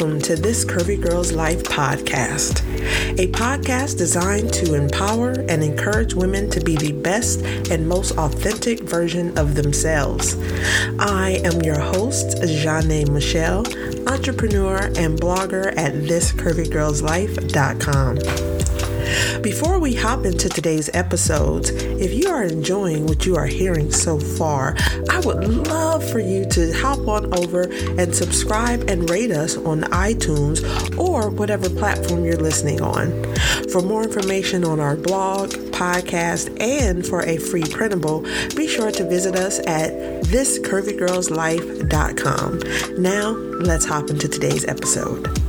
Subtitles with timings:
[0.00, 2.62] welcome to this Curvy Girls Life podcast,
[3.18, 8.80] a podcast designed to empower and encourage women to be the best and most authentic
[8.80, 10.38] version of themselves.
[10.98, 13.66] I am your host, Jeanne Michelle,
[14.08, 18.79] entrepreneur and blogger at thiscurvygirlslife.com.
[19.42, 24.18] Before we hop into today's episodes, if you are enjoying what you are hearing so
[24.18, 24.76] far,
[25.08, 27.62] I would love for you to hop on over
[27.98, 30.60] and subscribe and rate us on iTunes
[30.98, 33.10] or whatever platform you're listening on.
[33.70, 38.20] For more information on our blog, podcast, and for a free printable,
[38.54, 39.92] be sure to visit us at
[40.24, 43.02] thiscurvygirlslife.com.
[43.02, 45.39] Now, let's hop into today's episode.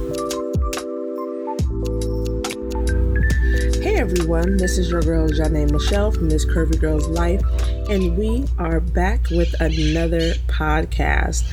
[4.01, 4.57] Everyone.
[4.57, 7.43] This is your girl, Janae Michelle from This Curvy Girl's Life,
[7.87, 11.47] and we are back with another podcast.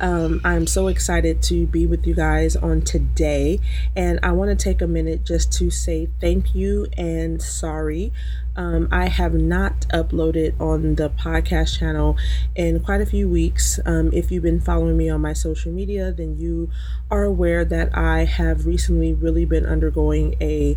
[0.00, 3.60] Um, I'm so excited to be with you guys on today,
[3.94, 8.12] and I want to take a minute just to say thank you and sorry.
[8.56, 12.16] Um, I have not uploaded on the podcast channel
[12.56, 13.78] in quite a few weeks.
[13.86, 16.68] Um, if you've been following me on my social media, then you
[17.12, 20.76] are aware that I have recently really been undergoing a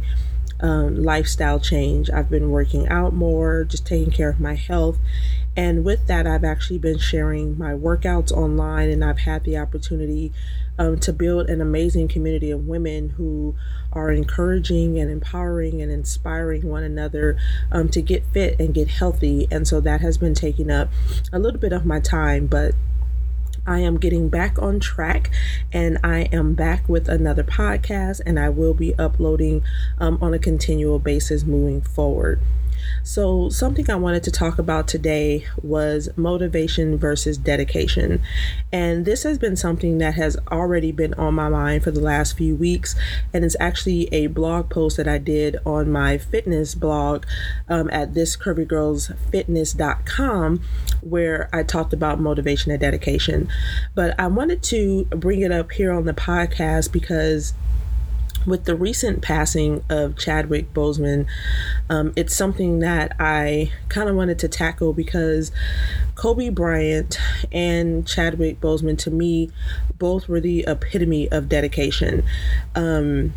[0.60, 2.10] um, lifestyle change.
[2.10, 4.98] I've been working out more, just taking care of my health.
[5.58, 10.34] And with that, I've actually been sharing my workouts online, and I've had the opportunity
[10.78, 13.56] um, to build an amazing community of women who
[13.94, 17.38] are encouraging and empowering and inspiring one another
[17.72, 19.48] um, to get fit and get healthy.
[19.50, 20.90] And so that has been taking up
[21.32, 22.74] a little bit of my time, but
[23.68, 25.32] I am getting back on track
[25.72, 29.64] and I am back with another podcast, and I will be uploading
[30.00, 32.40] um, on a continual basis moving forward.
[33.04, 38.22] So, something I wanted to talk about today was motivation versus dedication.
[38.72, 42.38] And this has been something that has already been on my mind for the last
[42.38, 42.96] few weeks.
[43.34, 47.26] And it's actually a blog post that I did on my fitness blog
[47.70, 50.62] um, at thiscurvygirlsfitness.com
[51.02, 53.48] where I talked about motivation and dedication.
[53.94, 57.54] But I wanted to bring it up here on the podcast because
[58.46, 61.26] with the recent passing of Chadwick Boseman,
[61.90, 65.52] um, it's something that I kind of wanted to tackle because
[66.16, 67.18] Kobe Bryant
[67.52, 69.52] and Chadwick Boseman, to me,
[69.98, 72.24] both were the epitome of dedication.
[72.76, 73.34] Um,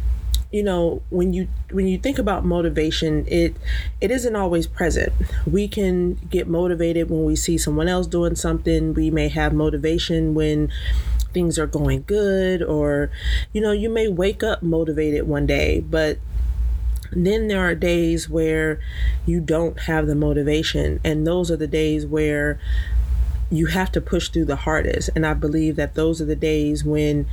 [0.50, 3.54] you know when you when you think about motivation it
[4.00, 5.12] it isn't always present
[5.46, 10.34] we can get motivated when we see someone else doing something we may have motivation
[10.34, 10.70] when
[11.32, 13.10] things are going good or
[13.52, 16.18] you know you may wake up motivated one day but
[17.12, 18.80] then there are days where
[19.26, 22.58] you don't have the motivation and those are the days where
[23.50, 26.84] you have to push through the hardest and i believe that those are the days
[26.84, 27.26] when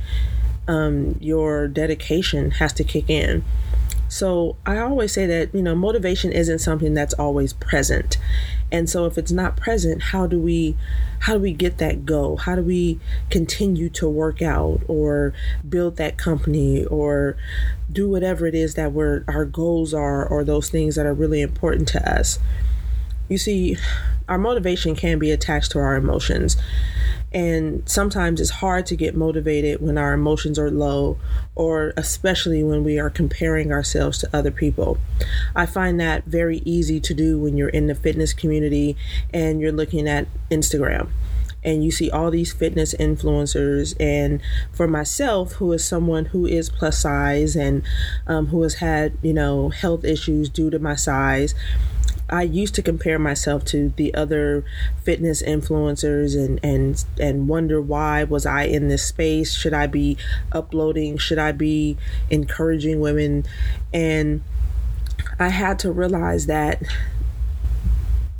[0.68, 3.44] um, your dedication has to kick in
[4.08, 8.18] so I always say that, you know, motivation isn't something that's always present.
[8.72, 10.76] And so if it's not present, how do we
[11.20, 12.36] how do we get that go?
[12.36, 13.00] How do we
[13.30, 15.32] continue to work out or
[15.68, 17.36] build that company or
[17.90, 21.40] do whatever it is that we're our goals are or those things that are really
[21.40, 22.38] important to us?
[23.28, 23.76] You see,
[24.28, 26.56] our motivation can be attached to our emotions.
[27.32, 31.18] And sometimes it's hard to get motivated when our emotions are low,
[31.54, 34.98] or especially when we are comparing ourselves to other people.
[35.54, 38.96] I find that very easy to do when you're in the fitness community
[39.34, 41.08] and you're looking at Instagram
[41.66, 43.94] and you see all these fitness influencers.
[43.98, 44.40] And
[44.72, 47.82] for myself, who is someone who is plus size and
[48.26, 51.54] um, who has had, you know, health issues due to my size,
[52.28, 54.64] I used to compare myself to the other
[55.02, 59.54] fitness influencers and and and wonder why was I in this space?
[59.54, 60.16] Should I be
[60.52, 61.18] uploading?
[61.18, 61.96] Should I be
[62.30, 63.44] encouraging women?
[63.94, 64.42] And
[65.38, 66.82] I had to realize that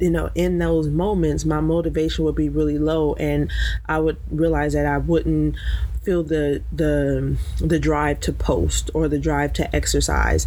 [0.01, 3.51] you know in those moments my motivation would be really low and
[3.87, 5.57] I would realize that I wouldn't
[6.03, 10.47] feel the the the drive to post or the drive to exercise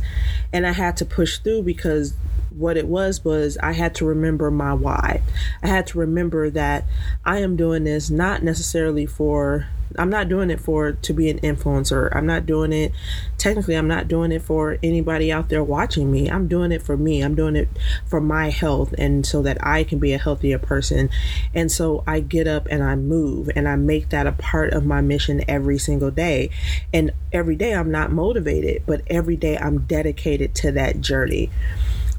[0.53, 2.13] and I had to push through because
[2.51, 5.21] what it was was I had to remember my why.
[5.63, 6.85] I had to remember that
[7.25, 9.67] I am doing this not necessarily for
[9.97, 12.15] I'm not doing it for to be an influencer.
[12.15, 12.91] I'm not doing it
[13.39, 16.29] technically I'm not doing it for anybody out there watching me.
[16.29, 17.21] I'm doing it for me.
[17.21, 17.69] I'm doing it
[18.05, 21.09] for my health and so that I can be a healthier person.
[21.55, 24.85] And so I get up and I move and I make that a part of
[24.85, 26.49] my mission every single day.
[26.93, 31.49] And every day I'm not motivated, but every day I'm dedicated to that journey.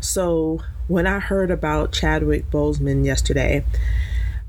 [0.01, 3.65] So when I heard about Chadwick Boseman yesterday,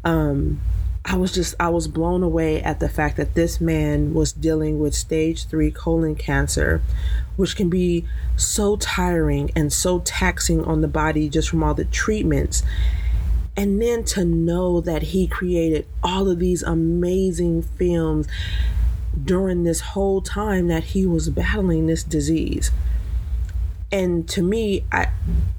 [0.04, 0.62] um,
[1.04, 4.80] I was just, I was blown away at the fact that this man was dealing
[4.80, 6.82] with stage three colon cancer,
[7.36, 8.06] which can be
[8.38, 12.64] so tiring and so taxing on the body just from all the treatments.
[13.58, 18.28] And then to know that he created all of these amazing films
[19.26, 22.72] during this whole time that he was battling this disease.
[23.92, 25.10] And to me, I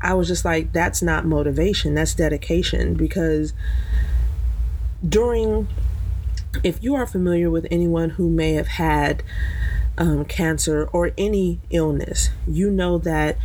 [0.00, 3.52] I was just like, that's not motivation, that's dedication because
[5.06, 5.68] during
[6.62, 9.22] if you are familiar with anyone who may have had
[9.98, 13.36] um, cancer or any illness, you know that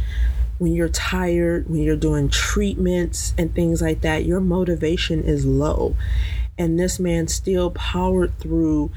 [0.58, 5.96] when you're tired, when you're doing treatments and things like that, your motivation is low.
[6.58, 8.92] And this man still powered through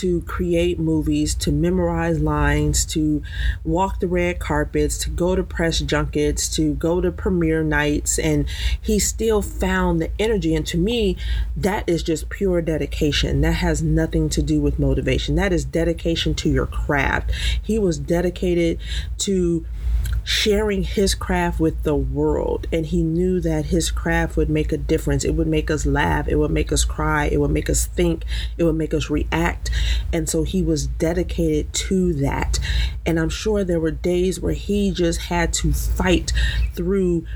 [0.00, 3.22] to create movies, to memorize lines, to
[3.64, 8.18] walk the red carpets, to go to press junkets, to go to premiere nights.
[8.18, 8.46] And
[8.80, 10.54] he still found the energy.
[10.54, 11.16] And to me,
[11.56, 13.40] that is just pure dedication.
[13.40, 15.34] That has nothing to do with motivation.
[15.36, 17.32] That is dedication to your craft.
[17.62, 18.78] He was dedicated
[19.18, 19.64] to
[20.26, 22.66] sharing his craft with the world.
[22.72, 25.24] And he knew that his craft would make a difference.
[25.24, 26.26] It would make us laugh.
[26.26, 27.26] It would make us cry.
[27.26, 28.24] It would make us think.
[28.58, 29.70] It would make us react.
[30.12, 32.58] And so he was dedicated to that.
[33.04, 36.32] And I'm sure there were days where he just had to fight
[36.74, 37.26] through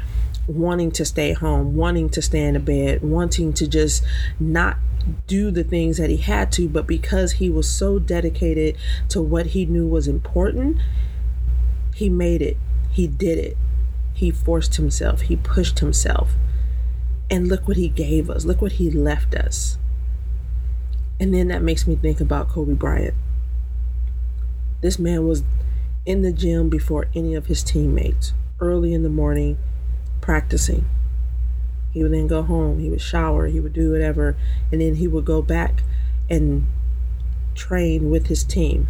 [0.47, 4.05] wanting to stay home, wanting to stay in bed, wanting to just
[4.38, 4.76] not
[5.26, 8.76] do the things that he had to, but because he was so dedicated
[9.08, 10.79] to what he knew was important,
[11.94, 12.56] he made it
[12.91, 13.56] he did it.
[14.12, 16.35] He forced himself, he pushed himself.
[17.31, 18.44] And look what he gave us.
[18.44, 19.79] Look what he left us.
[21.20, 23.14] And then that makes me think about Kobe Bryant.
[24.81, 25.43] This man was
[26.06, 29.58] in the gym before any of his teammates, early in the morning,
[30.22, 30.87] practicing.
[31.93, 34.37] He would then go home, he would shower, he would do whatever,
[34.72, 35.82] and then he would go back
[36.31, 36.67] and
[37.55, 38.88] train with his team.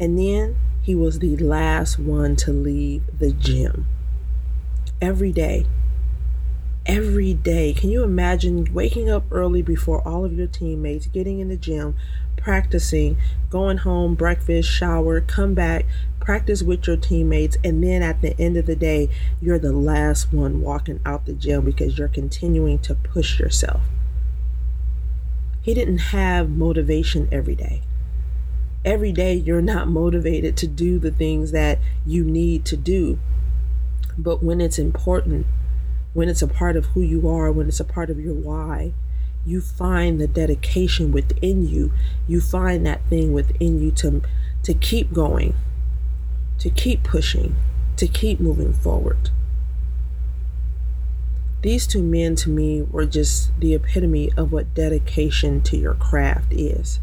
[0.00, 3.86] And then he was the last one to leave the gym.
[5.00, 5.66] Every day.
[6.86, 7.72] Every day.
[7.72, 11.96] Can you imagine waking up early before all of your teammates, getting in the gym,
[12.36, 13.16] practicing,
[13.48, 15.86] going home, breakfast, shower, come back,
[16.20, 19.08] practice with your teammates, and then at the end of the day,
[19.40, 23.82] you're the last one walking out the gym because you're continuing to push yourself.
[25.62, 27.80] He didn't have motivation every day
[28.84, 33.18] every day you're not motivated to do the things that you need to do.
[34.18, 35.46] But when it's important,
[36.14, 38.92] when it's a part of who you are, when it's a part of your why,
[39.44, 41.92] you find the dedication within you.
[42.26, 44.22] You find that thing within you to
[44.62, 45.54] to keep going,
[46.58, 47.54] to keep pushing,
[47.98, 49.28] to keep moving forward.
[51.60, 56.52] These two men to me were just the epitome of what dedication to your craft
[56.52, 57.00] is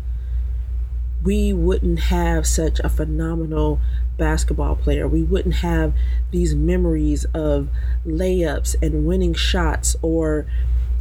[1.24, 3.80] we wouldn't have such a phenomenal
[4.22, 5.08] basketball player.
[5.08, 5.96] We wouldn't have
[6.30, 7.70] these memories of
[8.06, 10.46] layups and winning shots or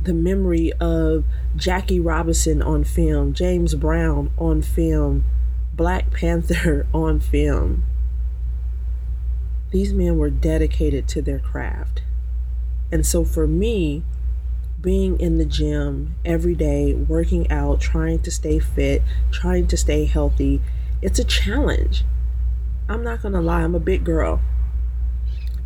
[0.00, 5.26] the memory of Jackie Robinson on film, James Brown on film,
[5.74, 7.84] Black Panther on film.
[9.70, 12.00] These men were dedicated to their craft.
[12.90, 14.02] And so for me,
[14.80, 20.06] being in the gym every day, working out, trying to stay fit, trying to stay
[20.06, 20.62] healthy,
[21.02, 22.04] it's a challenge.
[22.90, 24.40] I'm not going to lie, I'm a big girl.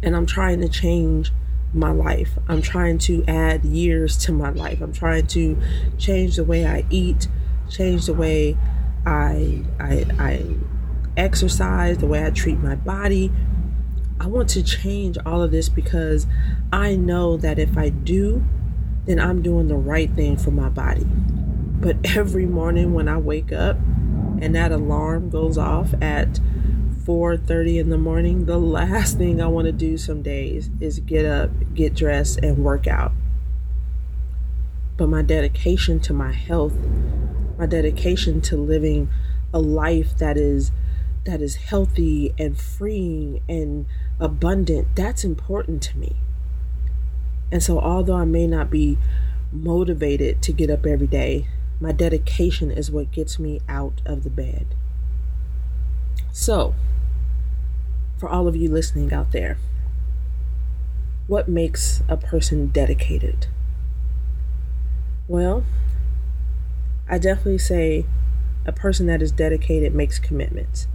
[0.02, 1.32] And I'm trying to change
[1.72, 2.32] my life.
[2.48, 4.82] I'm trying to add years to my life.
[4.82, 5.58] I'm trying to
[5.96, 7.26] change the way I eat,
[7.70, 8.58] change the way
[9.06, 10.54] I I I
[11.16, 13.32] exercise, the way I treat my body.
[14.20, 16.26] I want to change all of this because
[16.74, 18.44] I know that if I do
[19.06, 21.04] then I'm doing the right thing for my body.
[21.04, 23.76] But every morning when I wake up
[24.40, 26.40] and that alarm goes off at
[27.04, 31.26] 4:30 in the morning, the last thing I want to do some days is get
[31.26, 33.12] up, get dressed and work out.
[34.96, 36.76] But my dedication to my health,
[37.58, 39.10] my dedication to living
[39.52, 40.72] a life that is
[41.24, 43.86] that is healthy and freeing and
[44.20, 46.16] abundant, that's important to me.
[47.50, 48.98] And so, although I may not be
[49.52, 51.48] motivated to get up every day,
[51.80, 54.74] my dedication is what gets me out of the bed.
[56.32, 56.74] So,
[58.18, 59.58] for all of you listening out there,
[61.26, 63.46] what makes a person dedicated?
[65.26, 65.64] Well,
[67.08, 68.04] I definitely say
[68.66, 70.86] a person that is dedicated makes commitments.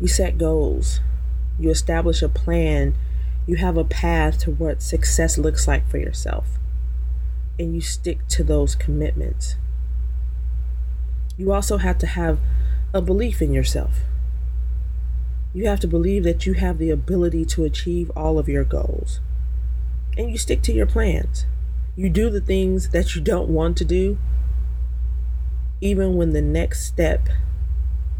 [0.00, 1.00] You set goals,
[1.58, 2.94] you establish a plan
[3.48, 6.58] you have a path to what success looks like for yourself.
[7.58, 9.56] and you stick to those commitments.
[11.36, 12.38] You also have to have
[12.94, 13.98] a belief in yourself.
[15.54, 19.20] You have to believe that you have the ability to achieve all of your goals.
[20.16, 21.46] And you stick to your plans.
[21.96, 24.18] You do the things that you don't want to do,
[25.80, 27.28] even when the next step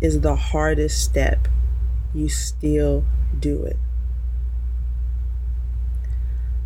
[0.00, 1.48] is the hardest step,
[2.14, 3.04] you still
[3.38, 3.76] do it.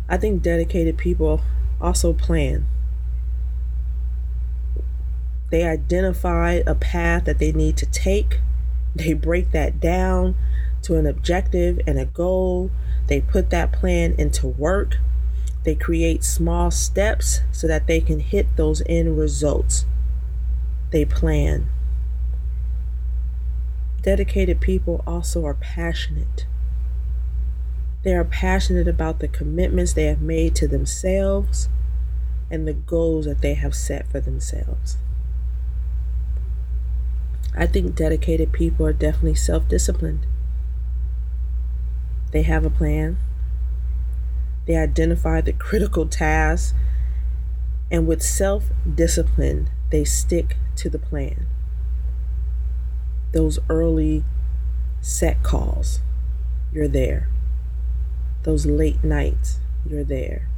[0.07, 1.41] I think dedicated people
[1.81, 2.67] also plan.
[5.49, 8.39] They identify a path that they need to take,
[8.95, 10.35] they break that down
[10.83, 12.71] to an objective and a goal,
[13.07, 14.97] they put that plan into work
[15.63, 19.85] they create small steps so that they can hit those end results.
[20.91, 21.69] They plan.
[24.01, 26.45] Dedicated people also are passionate.
[28.03, 31.69] They are passionate about the commitments they have made to themselves
[32.51, 34.97] and the goals that they have set for themselves.
[37.55, 40.25] I think dedicated people are definitely self disciplined.
[42.33, 43.17] They have a plan,
[44.65, 46.73] they identify the critical tasks,
[47.91, 51.45] and with self discipline, they stick to the plan.
[53.33, 54.23] Those early
[54.99, 55.99] set calls,
[56.71, 57.29] you're there.
[58.41, 60.49] Those late nights, you're there.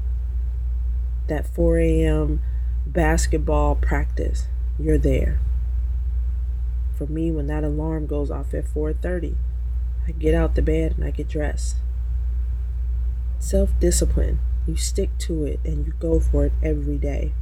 [1.27, 2.41] That 4 a.m.
[2.87, 4.47] basketball practice,
[4.79, 5.39] you're there.
[6.97, 9.35] For me, when that alarm goes off at 4:30,
[10.07, 11.77] I get out the bed and I get dressed.
[13.39, 14.39] Self discipline.
[14.67, 17.33] You stick to it and you go for it every day.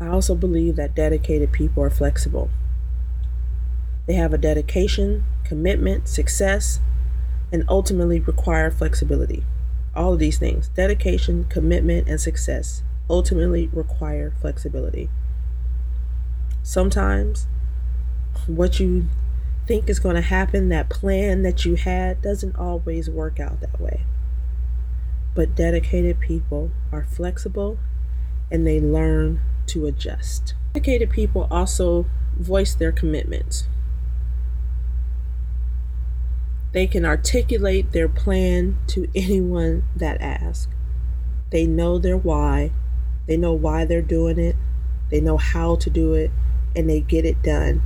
[0.00, 2.50] I also believe that dedicated people are flexible.
[4.06, 6.80] They have a dedication, commitment, success,
[7.52, 9.44] and ultimately require flexibility.
[9.94, 15.10] All of these things dedication, commitment, and success ultimately require flexibility.
[16.62, 17.46] Sometimes
[18.46, 19.08] what you
[19.66, 23.80] think is going to happen, that plan that you had, doesn't always work out that
[23.80, 24.04] way.
[25.34, 27.78] But dedicated people are flexible
[28.50, 30.54] and they learn to adjust.
[30.74, 32.06] Dedicated people also
[32.38, 33.68] voice their commitments.
[36.72, 40.68] They can articulate their plan to anyone that asks.
[41.50, 42.72] They know their why,
[43.26, 44.56] they know why they're doing it,
[45.10, 46.30] they know how to do it,
[46.74, 47.82] and they get it done.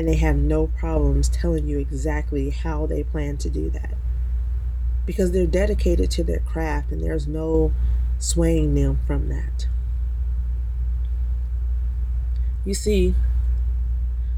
[0.00, 3.92] And they have no problems telling you exactly how they plan to do that
[5.04, 7.70] because they're dedicated to their craft and there's no
[8.18, 9.68] swaying them from that.
[12.64, 13.14] You see,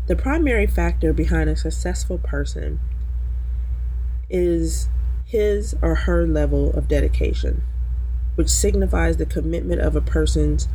[0.08, 2.80] the primary factor behind a successful person
[4.28, 4.88] is
[5.24, 7.62] his or her level of dedication,
[8.34, 10.66] which signifies the commitment of a person's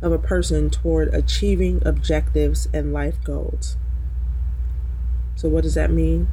[0.00, 3.76] of a person toward achieving objectives and life goals.
[5.36, 6.28] So what does that mean?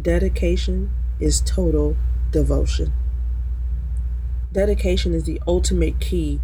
[0.00, 0.90] Dedication
[1.20, 1.96] is total
[2.30, 2.92] devotion.
[4.52, 6.40] Dedication is the ultimate key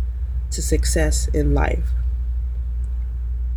[0.51, 1.91] to success in life.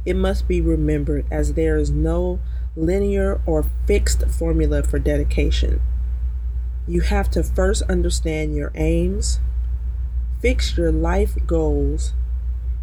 [0.05, 2.39] It must be remembered as there is no
[2.75, 5.81] linear or fixed formula for dedication.
[6.87, 9.39] You have to first understand your aims,
[10.41, 12.13] fix your life goals,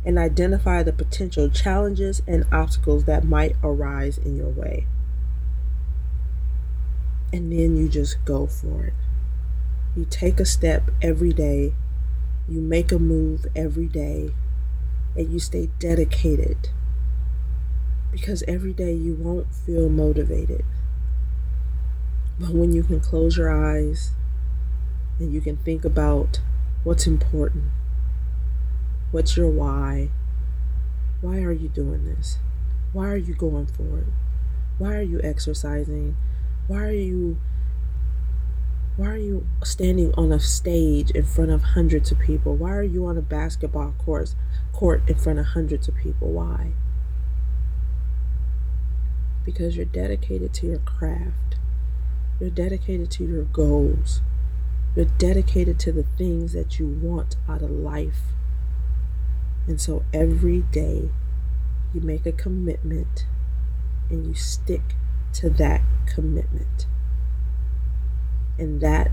[0.04, 4.86] and identify the potential challenges and obstacles that might arise in your way
[7.32, 8.94] and then you just go for it.
[9.96, 11.72] You take a step every day,
[12.48, 14.30] you make a move every day,
[15.16, 16.70] and you stay dedicated.
[18.10, 20.64] Because every day you won't feel motivated.
[22.38, 24.10] But when you can close your eyes
[25.18, 26.40] and you can think about
[26.82, 27.64] what's important,
[29.10, 30.10] what's your why,
[31.20, 32.38] why are you doing this?
[32.92, 34.06] Why are you going for it?
[34.78, 36.16] Why are you exercising?
[36.70, 37.36] why are you
[38.96, 42.54] why are you standing on a stage in front of hundreds of people?
[42.54, 44.36] Why are you on a basketball court
[44.72, 46.30] court in front of hundreds of people?
[46.30, 46.74] Why?
[49.44, 51.56] Because you're dedicated to your craft.
[52.38, 54.20] You're dedicated to your goals.
[54.94, 58.20] You're dedicated to the things that you want out of life.
[59.70, 61.10] And so every day
[61.94, 63.24] you make a commitment
[64.10, 64.96] and you stick
[65.34, 66.86] to that commitment.
[68.58, 69.12] And that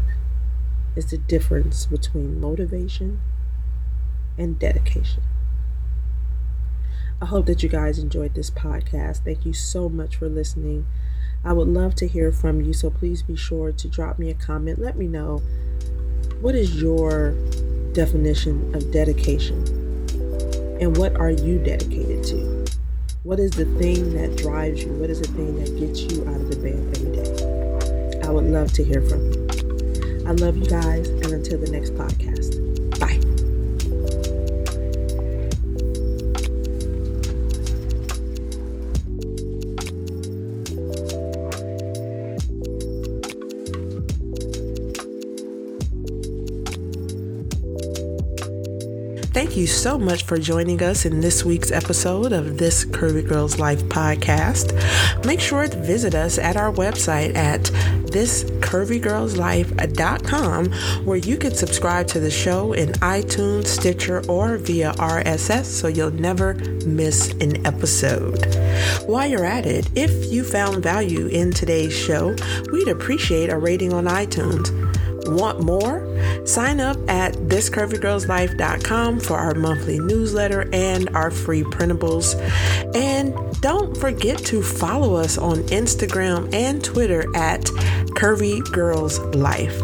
[0.96, 3.20] is the difference between motivation
[4.36, 5.22] and dedication.
[7.22, 9.24] I hope that you guys enjoyed this podcast.
[9.24, 10.88] Thank you so much for listening.
[11.46, 14.34] I would love to hear from you, so please be sure to drop me a
[14.34, 14.80] comment.
[14.80, 15.44] Let me know
[16.42, 17.36] what is your
[17.94, 19.87] definition of dedication?
[20.80, 22.66] And what are you dedicated to?
[23.24, 24.94] What is the thing that drives you?
[24.94, 28.22] What is the thing that gets you out of the bed every day?
[28.28, 29.48] I would love to hear from you.
[30.28, 32.77] I love you guys, and until the next podcast.
[49.38, 53.60] Thank you so much for joining us in this week's episode of This Curvy Girl's
[53.60, 54.74] Life podcast.
[55.28, 57.62] Make sure to visit us at our website at
[58.10, 65.88] thiscurvygirlslife.com where you can subscribe to the show in iTunes, Stitcher, or via RSS so
[65.88, 66.56] you'll never
[66.88, 68.44] miss an episode.
[69.06, 72.36] While you're at it, if you found value in today's show,
[72.72, 74.72] we'd appreciate a rating on iTunes.
[75.28, 76.07] Want more?
[76.46, 82.36] Sign up at thiscurvygirlslife.com for our monthly newsletter and our free printables.
[82.96, 87.62] And don't forget to follow us on Instagram and Twitter at
[88.16, 89.82] Curvy Girls Life.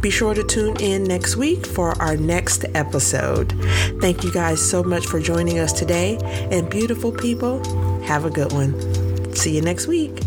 [0.00, 3.52] Be sure to tune in next week for our next episode.
[4.00, 6.18] Thank you guys so much for joining us today.
[6.50, 7.62] And beautiful people,
[8.02, 9.34] have a good one.
[9.34, 10.20] See you next week.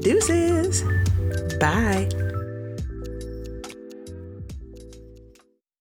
[0.00, 0.84] Deuces.
[1.58, 2.08] Bye.